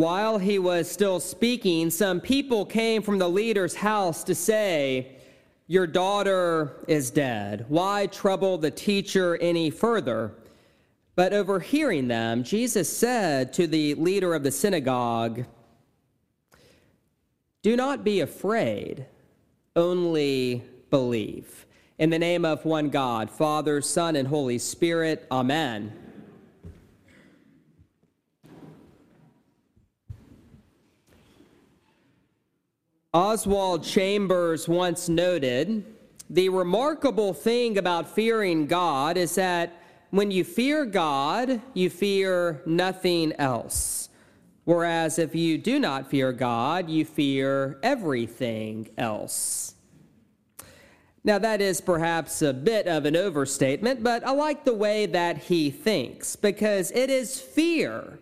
[0.00, 5.18] While he was still speaking, some people came from the leader's house to say,
[5.66, 7.66] Your daughter is dead.
[7.68, 10.32] Why trouble the teacher any further?
[11.16, 15.44] But overhearing them, Jesus said to the leader of the synagogue,
[17.62, 19.04] Do not be afraid,
[19.76, 21.66] only believe.
[21.98, 25.92] In the name of one God, Father, Son, and Holy Spirit, Amen.
[33.12, 35.84] Oswald Chambers once noted
[36.28, 43.32] the remarkable thing about fearing God is that when you fear God, you fear nothing
[43.32, 44.10] else.
[44.62, 49.74] Whereas if you do not fear God, you fear everything else.
[51.24, 55.36] Now, that is perhaps a bit of an overstatement, but I like the way that
[55.36, 58.20] he thinks because it is fear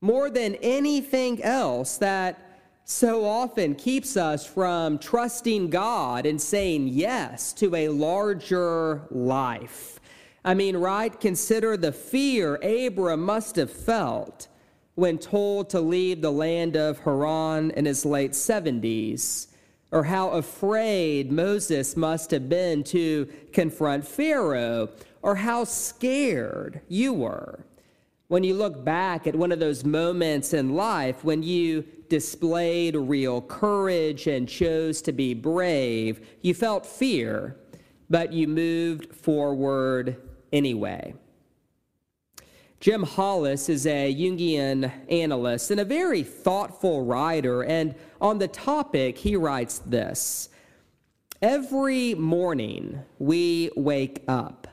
[0.00, 2.47] more than anything else that
[2.90, 10.00] so often keeps us from trusting God and saying yes to a larger life.
[10.42, 11.20] I mean, right?
[11.20, 14.48] Consider the fear Abram must have felt
[14.94, 19.48] when told to leave the land of Haran in his late 70s,
[19.92, 24.88] or how afraid Moses must have been to confront Pharaoh,
[25.20, 27.66] or how scared you were
[28.28, 33.40] when you look back at one of those moments in life when you displayed real
[33.42, 37.56] courage and chose to be brave, you felt fear,
[38.08, 40.16] but you moved forward
[40.52, 41.14] anyway.
[42.80, 47.64] Jim Hollis is a Jungian analyst and a very thoughtful writer.
[47.64, 50.48] And on the topic, he writes this
[51.42, 54.67] Every morning we wake up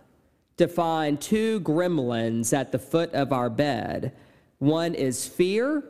[0.58, 4.14] to find two gremlins at the foot of our bed.
[4.60, 5.84] One is fear,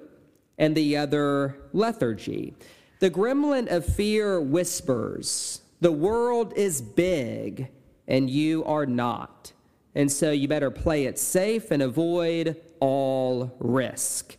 [0.57, 2.55] and the other lethargy.
[2.99, 7.67] The gremlin of fear whispers, The world is big,
[8.07, 9.51] and you are not.
[9.93, 14.37] And so you better play it safe and avoid all risk.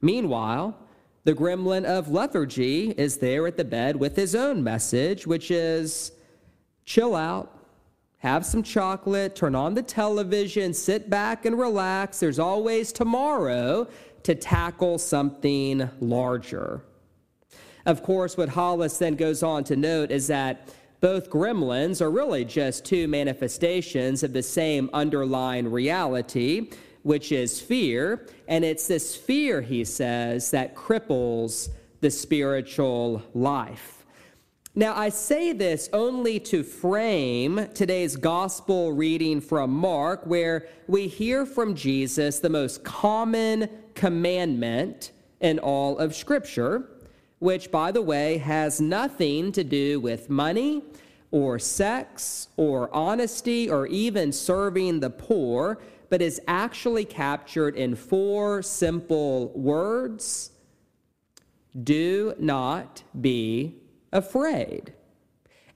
[0.00, 0.76] Meanwhile,
[1.24, 6.12] the gremlin of lethargy is there at the bed with his own message, which is
[6.84, 7.59] chill out,
[8.20, 12.20] have some chocolate, turn on the television, sit back and relax.
[12.20, 13.88] There's always tomorrow
[14.22, 16.84] to tackle something larger.
[17.86, 20.68] Of course, what Hollis then goes on to note is that
[21.00, 26.70] both gremlins are really just two manifestations of the same underlying reality,
[27.02, 28.26] which is fear.
[28.48, 31.70] And it's this fear, he says, that cripples
[32.02, 33.99] the spiritual life.
[34.76, 41.44] Now, I say this only to frame today's gospel reading from Mark, where we hear
[41.44, 45.10] from Jesus the most common commandment
[45.40, 46.88] in all of Scripture,
[47.40, 50.84] which, by the way, has nothing to do with money
[51.32, 55.80] or sex or honesty or even serving the poor,
[56.10, 60.52] but is actually captured in four simple words.
[61.82, 63.74] Do not be
[64.12, 64.92] afraid.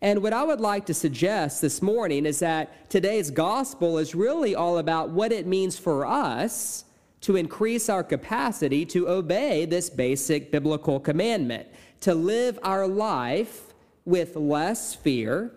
[0.01, 4.55] And what I would like to suggest this morning is that today's gospel is really
[4.55, 6.85] all about what it means for us
[7.23, 11.67] to increase our capacity to obey this basic biblical commandment,
[12.01, 13.73] to live our life
[14.05, 15.51] with less fear,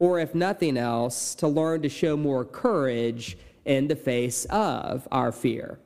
[0.00, 5.30] or if nothing else, to learn to show more courage in the face of our
[5.30, 5.78] fear.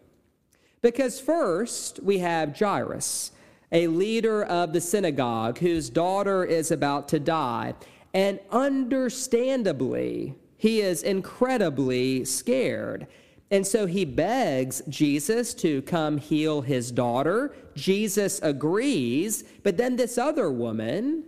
[0.80, 3.32] Because first, we have Jairus
[3.72, 7.74] a leader of the synagogue whose daughter is about to die.
[8.14, 13.06] And understandably, he is incredibly scared.
[13.50, 17.54] And so he begs Jesus to come heal his daughter.
[17.74, 21.24] Jesus agrees, but then this other woman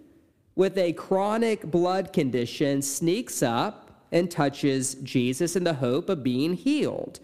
[0.55, 6.55] with a chronic blood condition sneaks up and touches Jesus in the hope of being
[6.55, 7.19] healed.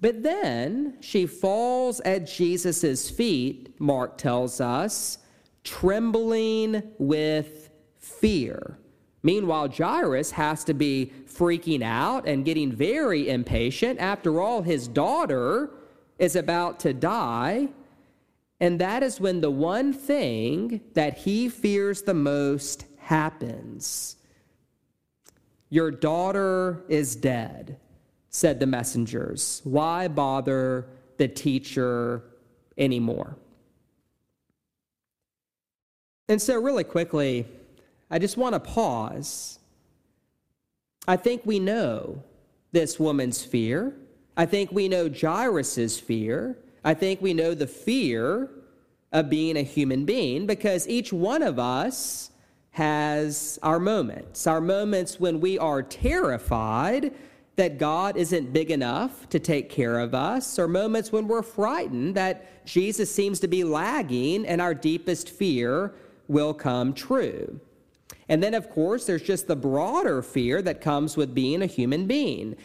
[0.00, 5.18] But then she falls at Jesus' feet, Mark tells us,
[5.62, 8.78] trembling with fear.
[9.22, 13.98] Meanwhile, Jairus has to be freaking out and getting very impatient.
[14.00, 15.70] After all, his daughter
[16.18, 17.68] is about to die,
[18.58, 24.16] and that is when the one thing that he fears the most happens.
[25.68, 27.78] Your daughter is dead,
[28.30, 29.60] said the messengers.
[29.64, 30.86] Why bother
[31.18, 32.22] the teacher
[32.78, 33.36] anymore?
[36.28, 37.44] And so, really quickly,
[38.08, 39.58] I just want to pause.
[41.08, 42.22] I think we know
[42.70, 43.96] this woman's fear.
[44.36, 46.56] I think we know Jairus' fear.
[46.84, 48.48] I think we know the fear
[49.12, 52.30] of being a human being because each one of us
[52.70, 57.12] has our moments, our moments when we are terrified
[57.60, 62.14] that God isn't big enough to take care of us, or moments when we're frightened
[62.14, 65.92] that Jesus seems to be lagging and our deepest fear
[66.26, 67.60] will come true.
[68.30, 72.06] And then, of course, there's just the broader fear that comes with being a human
[72.06, 72.56] being.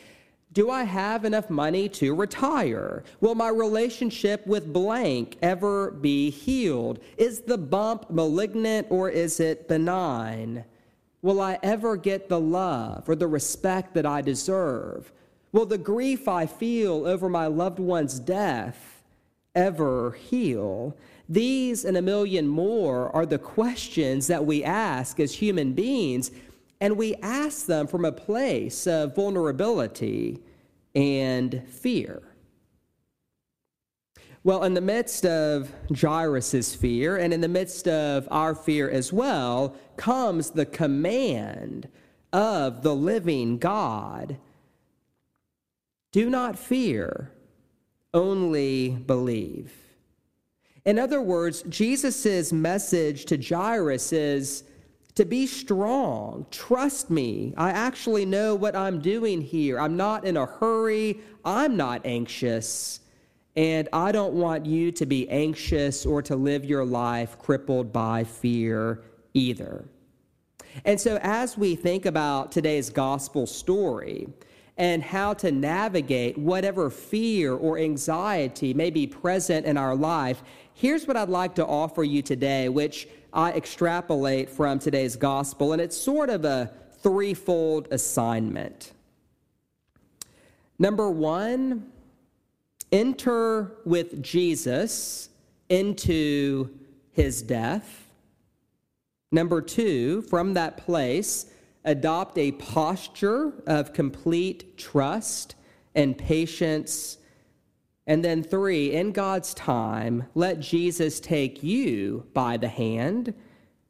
[0.53, 3.03] Do I have enough money to retire?
[3.19, 6.99] Will my relationship with blank ever be healed?
[7.17, 10.63] Is the bump malignant or is it benign?
[11.25, 15.11] Will I ever get the love or the respect that I deserve?
[15.51, 19.01] Will the grief I feel over my loved one's death
[19.55, 20.95] ever heal?
[21.27, 26.29] These and a million more are the questions that we ask as human beings,
[26.79, 30.43] and we ask them from a place of vulnerability
[30.93, 32.21] and fear.
[34.45, 39.11] Well, in the midst of Jairus' fear and in the midst of our fear as
[39.11, 41.89] well comes the command
[42.31, 44.37] of the living God
[46.11, 47.31] do not fear,
[48.13, 49.73] only believe.
[50.85, 54.63] In other words, Jesus' message to Jairus is
[55.15, 56.45] to be strong.
[56.51, 57.55] Trust me.
[57.57, 59.79] I actually know what I'm doing here.
[59.79, 61.19] I'm not in a hurry.
[61.43, 62.99] I'm not anxious.
[63.55, 68.23] And I don't want you to be anxious or to live your life crippled by
[68.23, 69.03] fear
[69.33, 69.85] either.
[70.83, 74.27] And so, as we think about today's gospel story,
[74.77, 80.43] and how to navigate whatever fear or anxiety may be present in our life,
[80.73, 85.81] here's what I'd like to offer you today, which I extrapolate from today's gospel, and
[85.81, 88.91] it's sort of a threefold assignment.
[90.77, 91.91] Number one,
[92.95, 95.29] enter with Jesus
[95.67, 96.69] into
[97.11, 98.07] his death.
[99.33, 101.47] Number two, from that place,
[101.83, 105.55] adopt a posture of complete trust
[105.93, 107.17] and patience.
[108.07, 113.33] And then, three, in God's time, let Jesus take you by the hand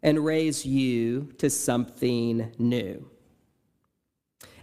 [0.02, 3.08] and raise you to something new.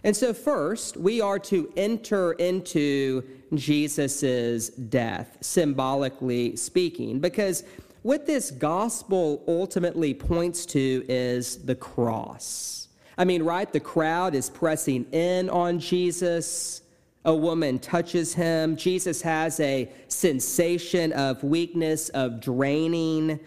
[0.03, 3.23] And so, first, we are to enter into
[3.53, 7.63] Jesus' death, symbolically speaking, because
[8.01, 12.89] what this gospel ultimately points to is the cross.
[13.17, 13.71] I mean, right?
[13.71, 16.81] The crowd is pressing in on Jesus.
[17.23, 18.75] A woman touches him.
[18.75, 23.39] Jesus has a sensation of weakness, of draining.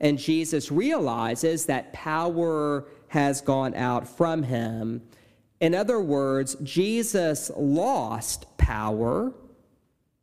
[0.00, 5.02] And Jesus realizes that power has gone out from him.
[5.64, 9.32] In other words, Jesus lost power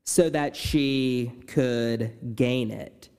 [0.03, 3.09] so that she could gain it.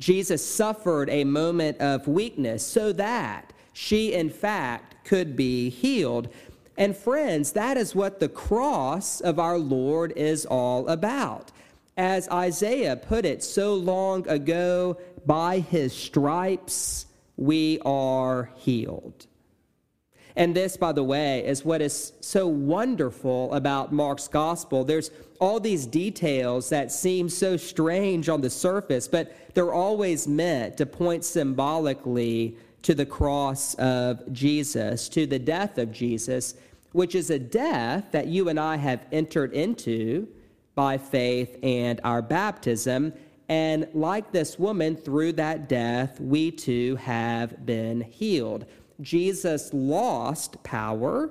[0.00, 6.30] Jesus suffered a moment of weakness so that she, in fact, could be healed.
[6.76, 11.52] And friends, that is what the cross of our Lord is all about.
[11.96, 17.06] As Isaiah put it so long ago, by his stripes
[17.36, 19.27] we are healed.
[20.38, 24.84] And this, by the way, is what is so wonderful about Mark's gospel.
[24.84, 30.76] There's all these details that seem so strange on the surface, but they're always meant
[30.76, 36.54] to point symbolically to the cross of Jesus, to the death of Jesus,
[36.92, 40.28] which is a death that you and I have entered into
[40.76, 43.12] by faith and our baptism.
[43.48, 48.66] And like this woman, through that death, we too have been healed.
[49.00, 51.30] Jesus lost power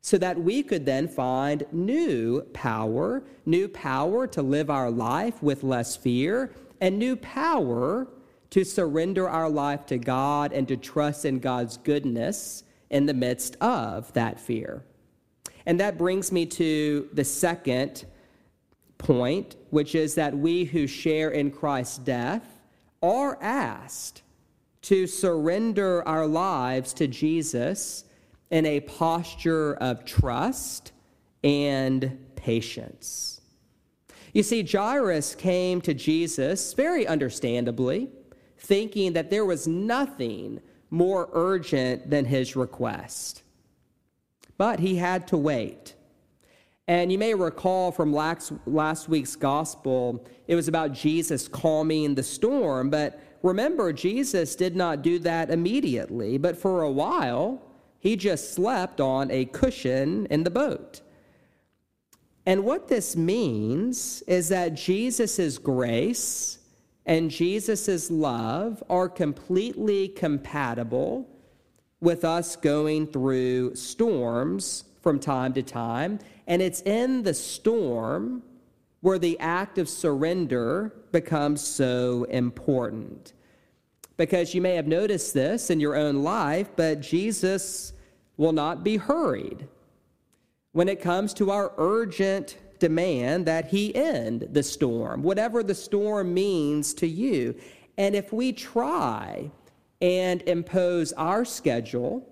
[0.00, 5.62] so that we could then find new power, new power to live our life with
[5.62, 8.08] less fear, and new power
[8.50, 13.56] to surrender our life to God and to trust in God's goodness in the midst
[13.60, 14.82] of that fear.
[15.66, 18.06] And that brings me to the second
[18.96, 22.60] point, which is that we who share in Christ's death
[23.02, 24.22] are asked
[24.88, 28.04] to surrender our lives to Jesus
[28.50, 30.92] in a posture of trust
[31.44, 33.42] and patience.
[34.32, 38.08] You see, Jairus came to Jesus very understandably,
[38.56, 43.42] thinking that there was nothing more urgent than his request.
[44.56, 45.96] But he had to wait.
[46.86, 52.22] And you may recall from last, last week's gospel, it was about Jesus calming the
[52.22, 52.88] storm.
[52.88, 57.62] But remember, Jesus did not do that immediately, but for a while,
[57.98, 61.00] he just slept on a cushion in the boat.
[62.46, 66.58] And what this means is that Jesus' grace
[67.04, 71.28] and Jesus' love are completely compatible
[72.00, 76.18] with us going through storms from time to time.
[76.46, 78.42] And it's in the storm
[79.00, 83.32] where the act of surrender becomes so important.
[84.16, 87.92] Because you may have noticed this in your own life, but Jesus
[88.36, 89.68] will not be hurried
[90.72, 96.34] when it comes to our urgent demand that he end the storm, whatever the storm
[96.34, 97.54] means to you.
[97.96, 99.50] And if we try
[100.00, 102.24] and impose our schedule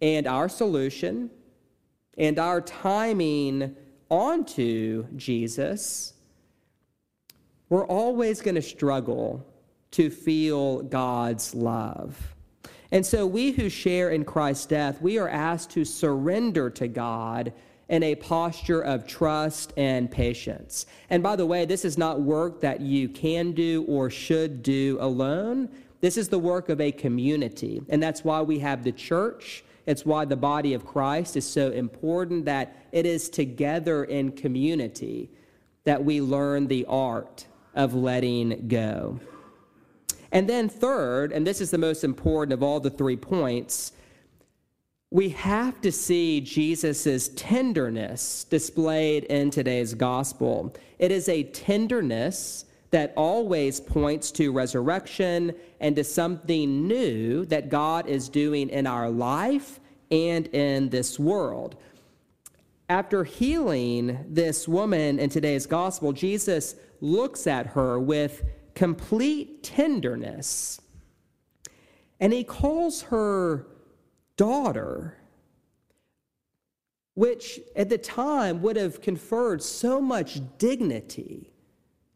[0.00, 1.30] and our solution
[2.16, 3.76] and our timing
[4.10, 6.14] onto Jesus,
[7.68, 9.46] we're always going to struggle
[9.92, 12.34] to feel God's love.
[12.90, 17.52] And so we who share in Christ's death, we are asked to surrender to God
[17.88, 20.86] in a posture of trust and patience.
[21.10, 24.98] And by the way, this is not work that you can do or should do
[25.00, 25.68] alone.
[26.00, 27.82] This is the work of a community.
[27.88, 29.64] And that's why we have the church.
[29.88, 35.30] It's why the body of Christ is so important that it is together in community
[35.84, 39.18] that we learn the art of letting go.
[40.30, 43.92] And then, third, and this is the most important of all the three points,
[45.10, 50.76] we have to see Jesus' tenderness displayed in today's gospel.
[50.98, 58.06] It is a tenderness that always points to resurrection and to something new that God
[58.06, 59.80] is doing in our life
[60.10, 61.76] and in this world.
[62.88, 68.42] After healing this woman in today's gospel, Jesus looks at her with
[68.74, 70.80] complete tenderness
[72.20, 73.66] and he calls her
[74.36, 75.18] daughter,
[77.14, 81.52] which at the time would have conferred so much dignity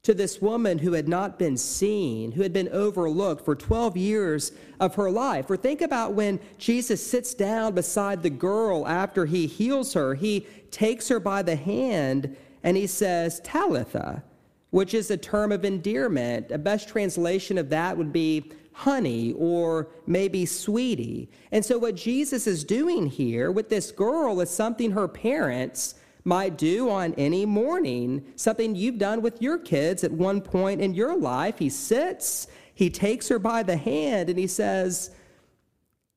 [0.03, 4.51] to this woman who had not been seen, who had been overlooked for 12 years
[4.81, 5.49] of her life.
[5.49, 10.15] Or think about when Jesus sits down beside the girl after he heals her.
[10.15, 14.25] He takes her by the hand and he says, Talitha,
[14.71, 16.51] which is a term of endearment.
[16.51, 21.31] A best translation of that would be honey or maybe sweetie.
[21.53, 26.57] And so, what Jesus is doing here with this girl is something her parents might
[26.57, 31.17] do on any morning, something you've done with your kids at one point in your
[31.17, 31.59] life.
[31.59, 35.11] He sits, he takes her by the hand, and he says,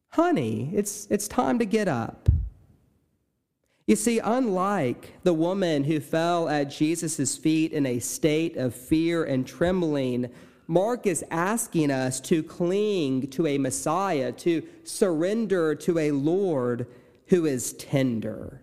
[0.10, 2.30] Honey, it's, it's time to get up.
[3.88, 9.24] You see, unlike the woman who fell at Jesus' feet in a state of fear
[9.24, 10.30] and trembling,
[10.68, 16.88] Mark is asking us to cling to a Messiah, to surrender to a Lord
[17.28, 18.62] who is tender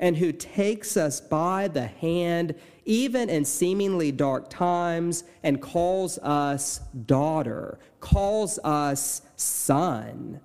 [0.00, 6.78] and who takes us by the hand, even in seemingly dark times, and calls us
[7.06, 10.40] daughter, calls us son,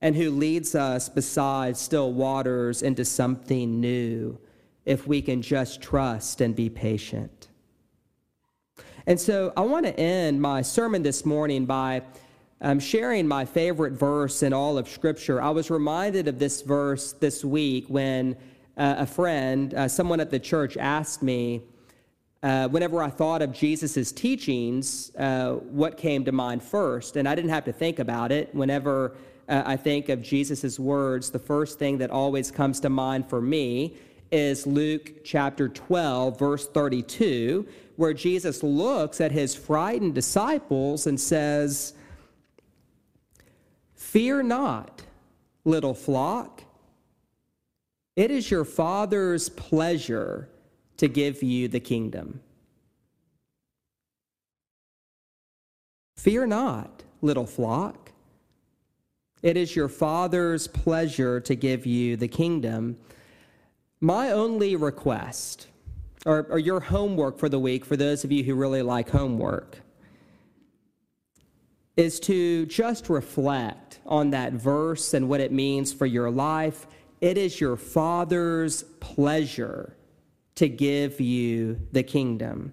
[0.00, 4.38] and who leads us beside still waters into something new
[4.84, 7.48] if we can just trust and be patient.
[9.06, 12.02] And so I want to end my sermon this morning by
[12.62, 15.42] um, sharing my favorite verse in all of Scripture.
[15.42, 18.36] I was reminded of this verse this week when
[18.76, 21.62] uh, a friend, uh, someone at the church, asked me,
[22.44, 27.16] uh, whenever I thought of Jesus' teachings, uh, what came to mind first.
[27.16, 28.54] And I didn't have to think about it.
[28.54, 29.16] Whenever
[29.48, 33.40] uh, I think of Jesus' words, the first thing that always comes to mind for
[33.40, 33.96] me
[34.30, 37.66] is Luke chapter 12, verse 32,
[37.96, 41.94] where Jesus looks at his frightened disciples and says,
[44.12, 45.04] Fear not,
[45.64, 46.64] little flock.
[48.14, 50.50] It is your Father's pleasure
[50.98, 52.42] to give you the kingdom.
[56.18, 58.12] Fear not, little flock.
[59.42, 62.98] It is your Father's pleasure to give you the kingdom.
[64.02, 65.68] My only request
[66.26, 69.78] or, or your homework for the week, for those of you who really like homework,
[71.96, 76.86] is to just reflect on that verse and what it means for your life.
[77.20, 79.96] It is your Father's pleasure
[80.54, 82.72] to give you the kingdom.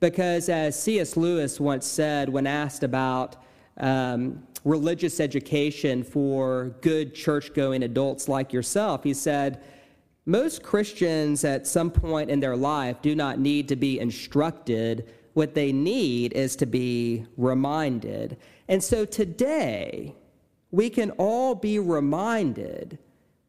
[0.00, 1.16] Because, as C.S.
[1.16, 3.36] Lewis once said when asked about
[3.78, 9.62] um, religious education for good church going adults like yourself, he said,
[10.26, 15.10] Most Christians at some point in their life do not need to be instructed.
[15.32, 18.36] What they need is to be reminded.
[18.68, 20.14] And so today,
[20.70, 22.98] we can all be reminded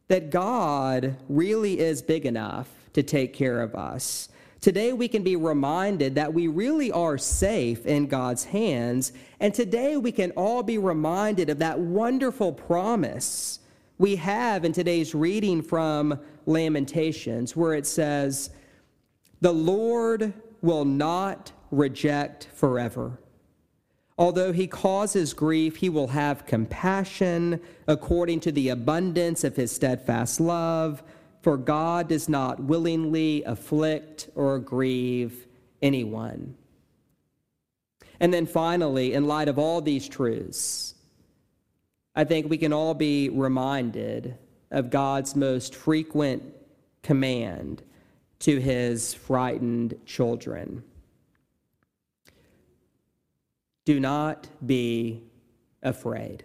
[0.07, 4.29] that God really is big enough to take care of us.
[4.61, 9.13] Today, we can be reminded that we really are safe in God's hands.
[9.39, 13.59] And today, we can all be reminded of that wonderful promise
[13.99, 18.51] we have in today's reading from Lamentations, where it says,
[19.41, 23.19] The Lord will not reject forever.
[24.17, 30.39] Although he causes grief, he will have compassion according to the abundance of his steadfast
[30.39, 31.03] love.
[31.41, 35.45] For God does not willingly afflict or grieve
[35.81, 36.55] anyone.
[38.19, 40.95] And then finally, in light of all these truths,
[42.15, 44.35] I think we can all be reminded
[44.71, 46.43] of God's most frequent
[47.03, 47.83] command
[48.39, 50.83] to his frightened children.
[53.87, 55.23] Do not be
[55.81, 56.43] afraid.